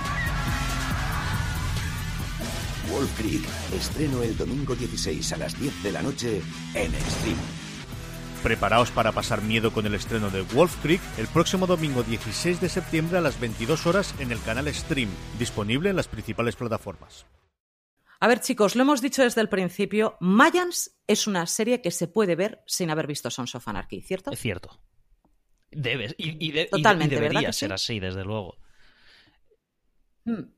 [2.91, 3.45] Wolf Creek
[3.75, 6.43] estreno el domingo 16 a las 10 de la noche
[6.75, 7.62] en Stream.
[8.43, 12.69] Preparaos para pasar miedo con el estreno de Wolf Creek el próximo domingo 16 de
[12.69, 17.25] septiembre a las 22 horas en el canal Stream, disponible en las principales plataformas.
[18.19, 22.09] A ver, chicos, lo hemos dicho desde el principio, Mayans es una serie que se
[22.09, 24.33] puede ver sin haber visto Sons of Anarchy, ¿cierto?
[24.33, 24.81] Es cierto.
[25.71, 28.59] Debes, y, Totalmente, debería ser así, desde luego.
[30.25, 30.53] Hmm.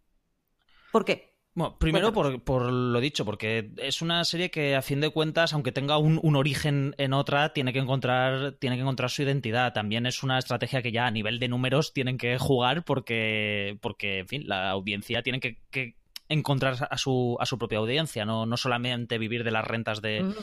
[0.90, 1.33] ¿Por qué?
[1.56, 5.70] Bueno, primero por, lo dicho, porque es una serie que a fin de cuentas, aunque
[5.70, 9.72] tenga un, origen en otra, tiene que encontrar, tiene que encontrar su identidad.
[9.72, 14.20] También es una estrategia que ya a nivel de números tienen que jugar porque, porque
[14.20, 15.94] en fin, la audiencia tiene que,
[16.28, 20.34] encontrar a su, a su propia audiencia, no, no solamente vivir de las rentas de,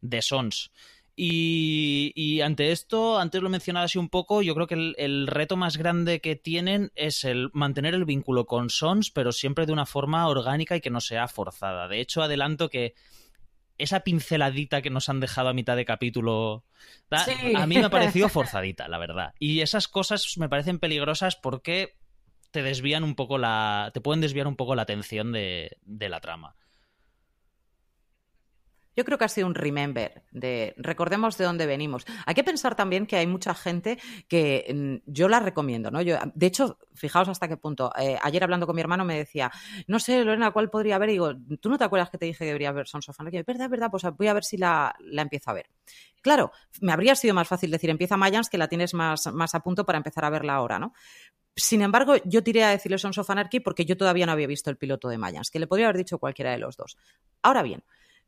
[0.00, 0.70] de Sons.
[1.16, 5.76] Y, ante esto, antes lo mencionaba así un poco, yo creo que el, reto más
[5.76, 10.26] grande que tienen es el mantener el vínculo con Sons, pero siempre de una forma
[10.26, 11.86] orgánica y que no sea forzada.
[11.86, 12.94] De hecho, adelanto que
[13.78, 16.64] esa pinceladita que nos han dejado a mitad de capítulo,
[17.10, 19.34] a mí me ha parecido forzadita, la verdad.
[19.38, 21.96] Y esas cosas me parecen peligrosas porque
[22.50, 23.90] te desvían un poco la.
[23.94, 26.56] te pueden desviar un poco la atención de la trama.
[28.96, 32.04] Yo creo que ha sido un remember de recordemos de dónde venimos.
[32.26, 36.00] Hay que pensar también que hay mucha gente que mm, yo la recomiendo, ¿no?
[36.02, 37.92] De hecho, fijaos hasta qué punto.
[37.98, 39.50] Eh, ayer hablando con mi hermano me decía,
[39.86, 41.10] no sé, Lorena, ¿cuál podría haber?
[41.10, 43.42] Y digo, ¿tú no te acuerdas que te dije que debería ver Sons of Anarchy?
[43.42, 45.66] verdad, verdad, pues voy a ver si la, la empiezo a ver.
[46.22, 49.60] Claro, me habría sido más fácil decir empieza Mayans que la tienes más, más a
[49.60, 50.94] punto para empezar a verla ahora, ¿no?
[51.56, 54.70] Sin embargo, yo tiré a decirle Sons of Anarchy porque yo todavía no había visto
[54.70, 56.96] el piloto de Mayans, que le podría haber dicho cualquiera de los dos.
[57.42, 57.84] Ahora bien,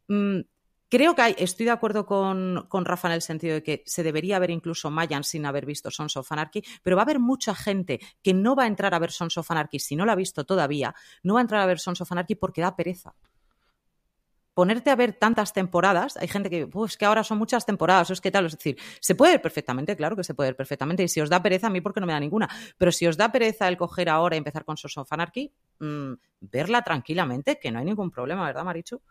[0.09, 0.41] mm,
[0.89, 4.05] Creo que hay, estoy de acuerdo con, con, Rafa en el sentido de que se
[4.05, 7.57] debería ver incluso Mayan sin haber visto Sons of Anarchy, pero va a haber mucha
[7.57, 10.17] gente que no va a entrar a ver Sons of Anarchy si no la ha
[10.17, 10.95] visto todavía,
[11.25, 13.15] no va a entrar a ver Sons of Anarchy porque da pereza.
[14.55, 18.21] Ponerte a ver tantas temporadas, hay gente que, pues que ahora son muchas temporadas, es
[18.21, 21.09] que tal, es decir, se puede ver perfectamente, claro que se puede ver perfectamente, y
[21.09, 23.31] si os da pereza, a mí porque no me da ninguna, pero si os da
[23.31, 27.81] pereza el coger ahora y empezar con Sons of Anarchy, mmm, verla tranquilamente, que no
[27.81, 29.03] hay ningún problema, ¿verdad, Marichu?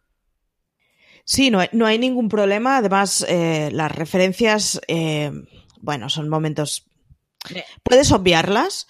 [1.26, 2.78] Sí, no hay, no hay ningún problema.
[2.78, 5.32] Además, eh, las referencias, eh,
[5.82, 6.86] bueno, son momentos.
[7.84, 8.88] Puedes obviarlas.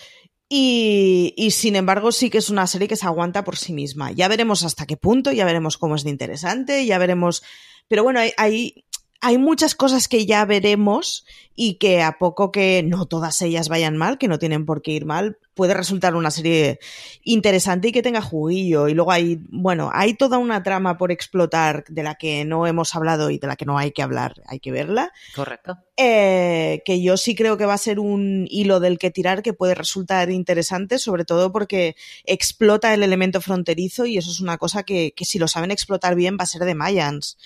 [0.48, 4.12] Y, y, sin embargo, sí que es una serie que se aguanta por sí misma.
[4.12, 7.42] Ya veremos hasta qué punto, ya veremos cómo es de interesante, ya veremos.
[7.88, 8.86] Pero bueno, hay, hay,
[9.26, 13.98] hay muchas cosas que ya veremos y que a poco que no todas ellas vayan
[13.98, 16.78] mal, que no tienen por qué ir mal, puede resultar una serie
[17.24, 18.88] interesante y que tenga juguillo.
[18.88, 22.94] Y luego hay, bueno, hay toda una trama por explotar de la que no hemos
[22.94, 25.12] hablado y de la que no hay que hablar, hay que verla.
[25.34, 25.80] Correcto.
[25.98, 29.54] Eh, que yo sí creo que va a ser un hilo del que tirar que
[29.54, 34.84] puede resultar interesante, sobre todo porque explota el elemento fronterizo y eso es una cosa
[34.84, 37.40] que, que si lo saben explotar bien va a ser de Mayans.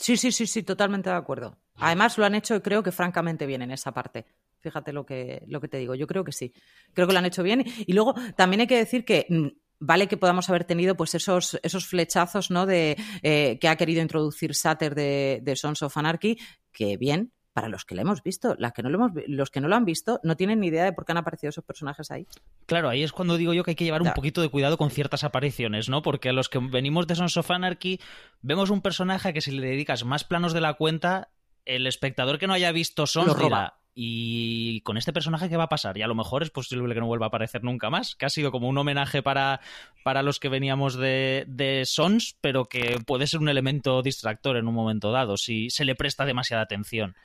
[0.00, 1.58] Sí, sí, sí, sí, totalmente de acuerdo.
[1.76, 4.24] Además lo han hecho, creo que francamente bien en esa parte.
[4.58, 5.94] Fíjate lo que, lo que te digo.
[5.94, 6.54] Yo creo que sí.
[6.94, 7.64] Creo que lo han hecho bien.
[7.86, 11.60] Y luego también hay que decir que mm, vale que podamos haber tenido pues esos,
[11.62, 12.64] esos flechazos ¿no?
[12.64, 16.38] de eh, que ha querido introducir Sater de, de Sons of Anarchy,
[16.72, 18.54] que bien, para los que lo hemos visto.
[18.58, 20.84] Las que no lo hemos, los que no lo han visto no tienen ni idea
[20.84, 22.26] de por qué han aparecido esos personajes ahí.
[22.66, 24.90] Claro, ahí es cuando digo yo que hay que llevar un poquito de cuidado con
[24.90, 26.02] ciertas apariciones, ¿no?
[26.02, 28.00] Porque a los que venimos de Sons of Anarchy
[28.42, 31.30] vemos un personaje que si le dedicas más planos de la cuenta,
[31.64, 35.68] el espectador que no haya visto Sons dirá, y con este personaje, ¿qué va a
[35.68, 35.98] pasar?
[35.98, 38.30] Y a lo mejor es posible que no vuelva a aparecer nunca más, que ha
[38.30, 39.60] sido como un homenaje para,
[40.04, 44.68] para los que veníamos de, de Sons, pero que puede ser un elemento distractor en
[44.68, 47.16] un momento dado, si se le presta demasiada atención.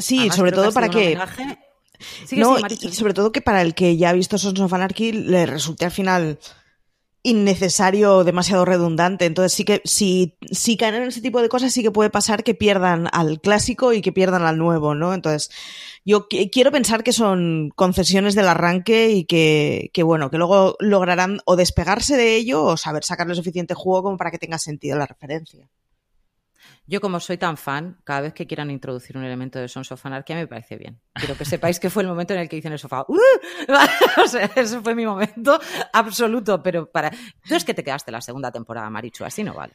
[0.00, 1.18] Sí, sobre todo para que...
[2.32, 5.46] no, y sobre todo que para el que ya ha visto Sons of Anarchy le
[5.46, 6.38] resulte al final
[7.22, 9.26] innecesario, demasiado redundante.
[9.26, 12.44] Entonces sí que si, si caen en ese tipo de cosas sí que puede pasar
[12.44, 15.12] que pierdan al clásico y que pierdan al nuevo, ¿no?
[15.12, 15.50] Entonces
[16.04, 21.40] yo quiero pensar que son concesiones del arranque y que, que, bueno, que luego lograrán
[21.44, 25.06] o despegarse de ello o saber sacarle suficiente juego como para que tenga sentido la
[25.06, 25.68] referencia.
[26.86, 30.04] Yo, como soy tan fan, cada vez que quieran introducir un elemento de Sons of
[30.04, 31.00] Anarchy me parece bien.
[31.14, 33.04] Quiero que sepáis que fue el momento en el que hice en el sofá.
[33.08, 33.18] ¡Uh!
[34.22, 35.58] o sea, ese fue mi momento
[35.92, 36.62] absoluto.
[36.62, 37.10] Pero para.
[37.10, 39.74] Tú es que te quedaste la segunda temporada, Marichu, así no vale.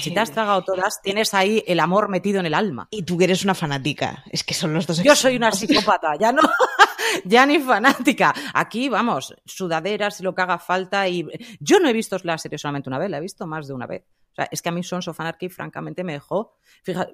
[0.00, 2.88] Si te has tragado todas, tienes ahí el amor metido en el alma.
[2.90, 4.24] Y tú que eres una fanática.
[4.30, 5.02] Es que son los dos.
[5.02, 6.42] Yo soy una psicópata, ya no.
[7.24, 8.34] ya ni fanática.
[8.52, 11.06] Aquí, vamos, sudaderas y lo que haga falta.
[11.08, 11.24] Y
[11.60, 13.86] yo no he visto la serie solamente una vez, la he visto más de una
[13.86, 14.02] vez.
[14.32, 16.56] O sea, es que a mí Sons of Anarchy, francamente, me dejó.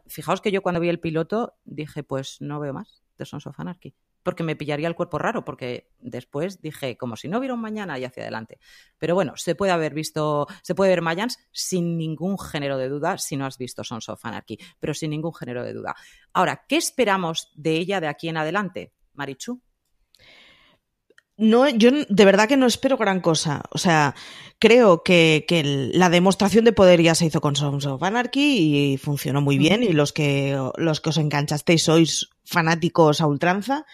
[0.07, 3.59] fijaos que yo cuando vi el piloto dije, pues no veo más de Sons of
[3.59, 3.95] Anarchy.
[4.23, 7.99] Porque me pillaría el cuerpo raro, porque después dije, como si no hubiera un mañana
[7.99, 8.59] y hacia adelante.
[8.99, 13.19] Pero bueno, se puede haber visto, se puede ver Mayans sin ningún género de duda
[13.19, 15.95] si no has visto Sons of Anarchy, pero sin ningún género de duda.
[16.33, 19.63] Ahora, ¿qué esperamos de ella de aquí en adelante, Marichu?
[21.39, 23.63] No, yo de verdad que no espero gran cosa.
[23.71, 24.15] O sea,
[24.59, 28.97] creo que, que, la demostración de poder ya se hizo con Sons of Anarchy y
[28.97, 29.83] funcionó muy bien.
[29.83, 33.85] Y los que, los que os enganchasteis sois fanáticos a ultranza.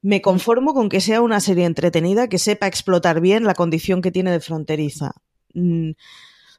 [0.00, 4.12] Me conformo con que sea una serie entretenida que sepa explotar bien la condición que
[4.12, 5.12] tiene de fronteriza.
[5.54, 5.90] Mm,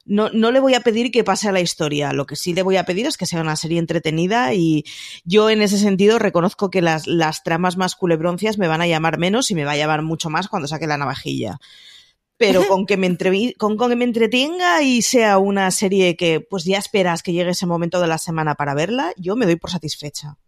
[0.04, 2.12] no, no le voy a pedir que pase a la historia.
[2.12, 4.84] Lo que sí le voy a pedir es que sea una serie entretenida y
[5.24, 9.18] yo en ese sentido reconozco que las, las tramas más culebroncias me van a llamar
[9.18, 11.58] menos y me va a llamar mucho más cuando saque la navajilla
[12.40, 13.18] pero con que, me
[13.58, 17.50] con, con, que me entretenga y sea una serie que pues ya esperas que llegue
[17.50, 20.38] ese momento de la semana para verla, yo me doy por satisfecha.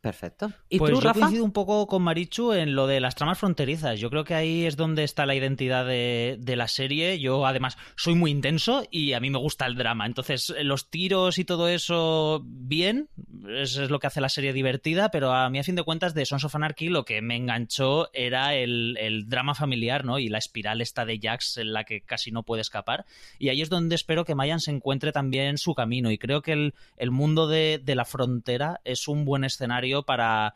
[0.00, 0.52] Perfecto.
[0.68, 3.98] ¿Y pues tú, yo coincido un poco con Marichu en lo de las tramas fronterizas.
[3.98, 7.18] Yo creo que ahí es donde está la identidad de, de, la serie.
[7.18, 10.06] Yo, además, soy muy intenso y a mí me gusta el drama.
[10.06, 13.08] Entonces, los tiros y todo eso, bien.
[13.48, 15.10] Eso es lo que hace la serie divertida.
[15.10, 18.08] Pero a mí, a fin de cuentas, de Sons of Anarchy, lo que me enganchó
[18.12, 20.20] era el, el drama familiar, ¿no?
[20.20, 23.04] Y la espiral esta de Jax en la que casi no puede escapar.
[23.40, 26.12] Y ahí es donde espero que Mayan se encuentre también su camino.
[26.12, 30.54] Y creo que el, el mundo de, de la frontera es un buen escenario para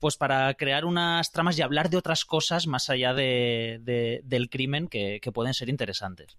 [0.00, 4.88] pues para crear unas tramas y hablar de otras cosas más allá de, del crimen
[4.88, 6.38] que, pueden ser interesantes.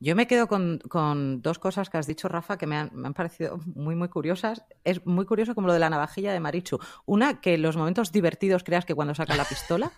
[0.00, 3.14] Yo me quedo con, dos cosas que has dicho, Rafa, que me han, me han,
[3.14, 4.64] parecido muy, muy curiosas.
[4.84, 6.78] Es muy curioso como lo de la navajilla de Marichu.
[7.04, 9.92] Una, que los momentos divertidos creas que cuando saca la pistola.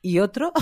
[0.00, 0.52] Y otro,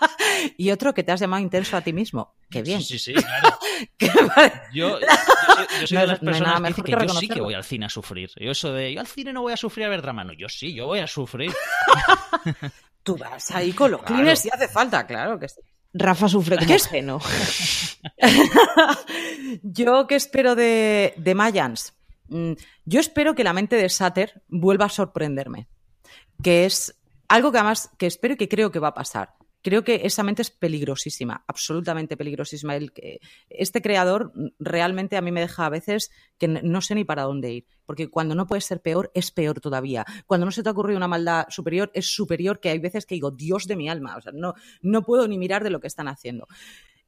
[0.56, 2.34] y otro que te has llamado intenso a ti mismo.
[2.50, 2.82] Qué bien.
[2.82, 3.14] Sí, sí,
[3.96, 4.52] claro.
[4.72, 5.06] yo, yo,
[5.86, 8.30] soy, de las personas que, que, yo sí que voy al cine a sufrir.
[8.36, 10.24] Yo eso de, yo al cine no voy a sufrir a ver drama.
[10.24, 11.52] No, yo sí, yo voy a sufrir.
[13.02, 14.36] Tú vas ahí con los claro.
[14.36, 15.60] si hace falta, claro que sí.
[15.98, 17.20] Rafa sufre como es no?
[19.62, 21.94] yo qué espero de, de Mayans.
[22.28, 22.52] Mm,
[22.84, 25.68] yo espero que la mente de Sater vuelva a sorprenderme.
[26.42, 26.94] Que es
[27.28, 29.34] algo que además que espero y que creo que va a pasar.
[29.66, 32.76] Creo que esa mente es peligrosísima, absolutamente peligrosísima.
[32.76, 32.92] El,
[33.50, 37.50] este creador realmente a mí me deja a veces que no sé ni para dónde
[37.50, 40.04] ir, porque cuando no puede ser peor, es peor todavía.
[40.24, 43.16] Cuando no se te ha ocurrido una maldad superior, es superior que hay veces que
[43.16, 45.88] digo, Dios de mi alma, o sea, no, no puedo ni mirar de lo que
[45.88, 46.46] están haciendo.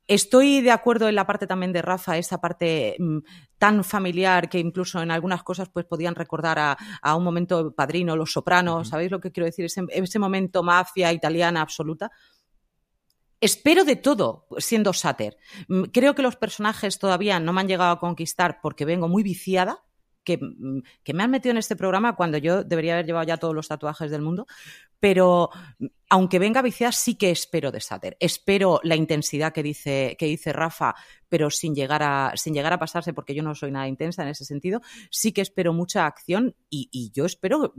[0.08, 3.18] Estoy de acuerdo en la parte también de Rafa, esa parte mm,
[3.56, 8.32] tan familiar que incluso en algunas cosas pues podían recordar a, un momento padrino, Los
[8.32, 9.66] Sopranos, ¿sabéis lo que quiero decir?
[9.66, 12.10] Ese, ese momento mafia italiana absoluta.
[13.40, 15.36] Espero de todo siendo Sater.
[15.68, 19.22] Mm, creo que los personajes todavía no me han llegado a conquistar porque vengo muy
[19.22, 19.84] viciada
[20.36, 23.54] Mm, que, me han metido en este programa cuando yo debería haber llevado ya todos
[23.54, 24.46] los tatuajes del mundo,
[25.00, 28.16] pero mm, aunque venga viciada, sí que espero de Sater.
[28.20, 30.94] Espero la intensidad que dice, que dice Rafa,
[31.28, 34.28] pero sin llegar, a, sin llegar a pasarse, porque yo no soy nada intensa en
[34.28, 34.80] ese sentido.
[35.10, 37.74] Sí que espero mucha acción y, yo espero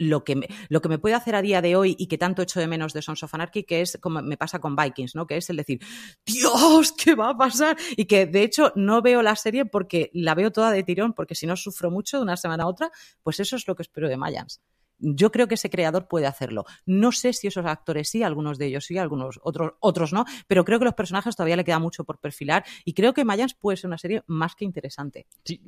[0.00, 2.40] lo que, me, lo que me puede hacer a día de hoy y que tanto
[2.40, 5.26] echo de menos de Sons of Anarchy, que es como me pasa con Vikings, ¿no?
[5.26, 5.78] Que es el decir,
[6.24, 7.76] Dios, ¿qué va a pasar?
[7.96, 11.34] Y que de hecho no veo la serie porque la veo toda de tirón, porque
[11.34, 12.90] si no sufro mucho de una semana a otra,
[13.22, 14.62] pues eso es lo que espero de Mayans.
[14.98, 16.64] Yo creo que ese creador puede hacerlo.
[16.86, 20.64] No sé si esos actores sí, algunos de ellos sí, algunos otros, otros no, pero
[20.64, 23.76] creo que los personajes todavía le queda mucho por perfilar y creo que Mayans puede
[23.76, 25.26] ser una serie más que interesante.
[25.44, 25.60] Sí,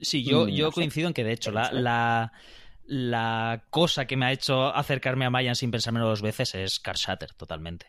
[0.00, 2.32] sí yo, mm, yo coincido en que de hecho la la
[3.70, 7.34] cosa que me ha hecho acercarme a Mayan sin pensármelo dos veces es Car Shatter,
[7.34, 7.86] totalmente.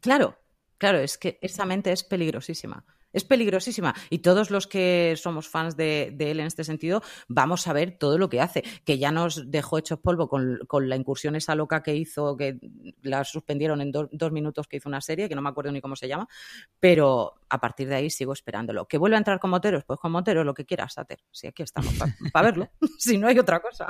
[0.00, 0.38] Claro,
[0.78, 3.94] claro, es que esa mente es peligrosísima es peligrosísima.
[4.10, 8.18] Y todos los que somos fans de, él en este sentido, vamos a ver todo
[8.18, 8.62] lo que hace.
[8.84, 12.58] Que ya nos dejó hechos polvo con, la incursión esa loca que hizo, que
[13.02, 15.96] la suspendieron en dos minutos que hizo una serie, que no me acuerdo ni cómo
[15.96, 16.28] se llama,
[16.80, 18.86] pero a partir de ahí sigo esperándolo.
[18.86, 19.84] ¿Que vuelva a entrar con Moteros?
[19.84, 21.20] Pues con Moteros lo que quieras, Sater.
[21.30, 21.94] Si aquí estamos
[22.32, 23.86] para verlo, si no hay otra cosa.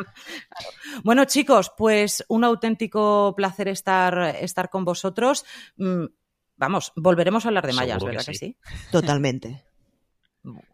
[1.05, 5.45] Bueno, chicos, pues un auténtico placer estar, estar con vosotros.
[5.77, 6.07] Mm,
[6.62, 8.57] Vamos, volveremos a hablar de mayas, ¿verdad que sí?
[8.92, 9.64] Totalmente.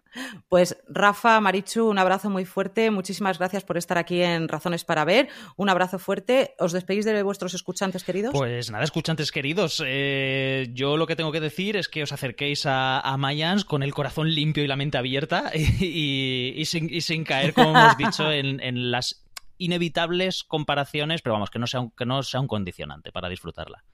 [0.48, 2.90] Pues Rafa, Marichu, un abrazo muy fuerte.
[2.90, 5.28] Muchísimas gracias por estar aquí en Razones para Ver.
[5.56, 6.54] Un abrazo fuerte.
[6.58, 8.32] ¿Os despedís de vuestros escuchantes queridos?
[8.32, 9.82] Pues nada, escuchantes queridos.
[9.86, 13.94] Eh, yo lo que tengo que decir es que os acerquéis a, Mayans con el
[13.94, 19.24] corazón limpio y la mente abierta y, sin, caer, como hemos dicho, en, en, las
[19.58, 23.84] inevitables comparaciones, pero vamos, que no sea, que no sea un condicionante para disfrutarla.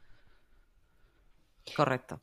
[1.76, 2.20] Correcto.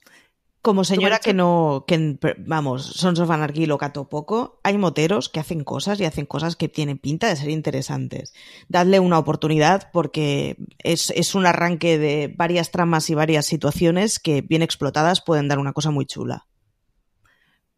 [0.61, 5.39] Como señora que no, que vamos, Sons of Anarchy lo cato poco, hay moteros que
[5.39, 8.35] hacen cosas y hacen cosas que tienen pinta de ser interesantes.
[8.69, 14.43] Dadle una oportunidad porque es, es un arranque de varias tramas y varias situaciones que
[14.43, 16.45] bien explotadas pueden dar una cosa muy chula.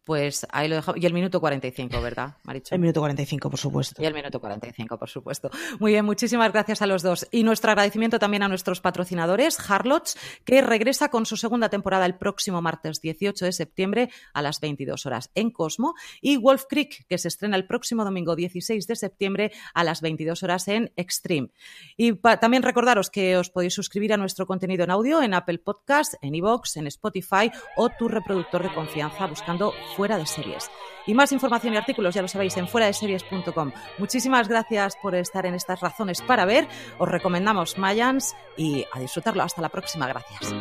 [0.04, 1.00] Pues ahí lo dejamos.
[1.00, 2.74] Y el minuto 45, ¿verdad, Maricho?
[2.74, 4.02] El minuto 45, por supuesto.
[4.02, 5.50] Y el minuto 45, por supuesto.
[5.80, 7.26] Muy bien, muchísimas gracias a los dos.
[7.30, 12.16] Y nuestro agradecimiento también a nuestros patrocinadores, Harlots, que regresa con su segunda temporada el
[12.16, 17.18] próximo martes 18 de septiembre a las 22 horas en Cosmo, y Wolf Creek, que
[17.18, 21.48] se estrena el próximo domingo 16 de septiembre a las 22 horas en Extreme.
[21.96, 26.14] Y también recordaros que os podéis suscribir a nuestro contenido en audio en Apple Podcast,
[26.20, 30.70] en iVoox, en Spotify o tu reproductor de confianza buscando Fuera de Series.
[31.06, 33.72] Y más información y artículos, ya lo sabéis, en fuera de series.com.
[33.98, 36.66] Muchísimas gracias por estar en estas razones para ver.
[36.98, 39.42] Os recomendamos Mayans y a disfrutarlo.
[39.42, 40.06] Hasta la próxima.
[40.06, 40.54] Gracias.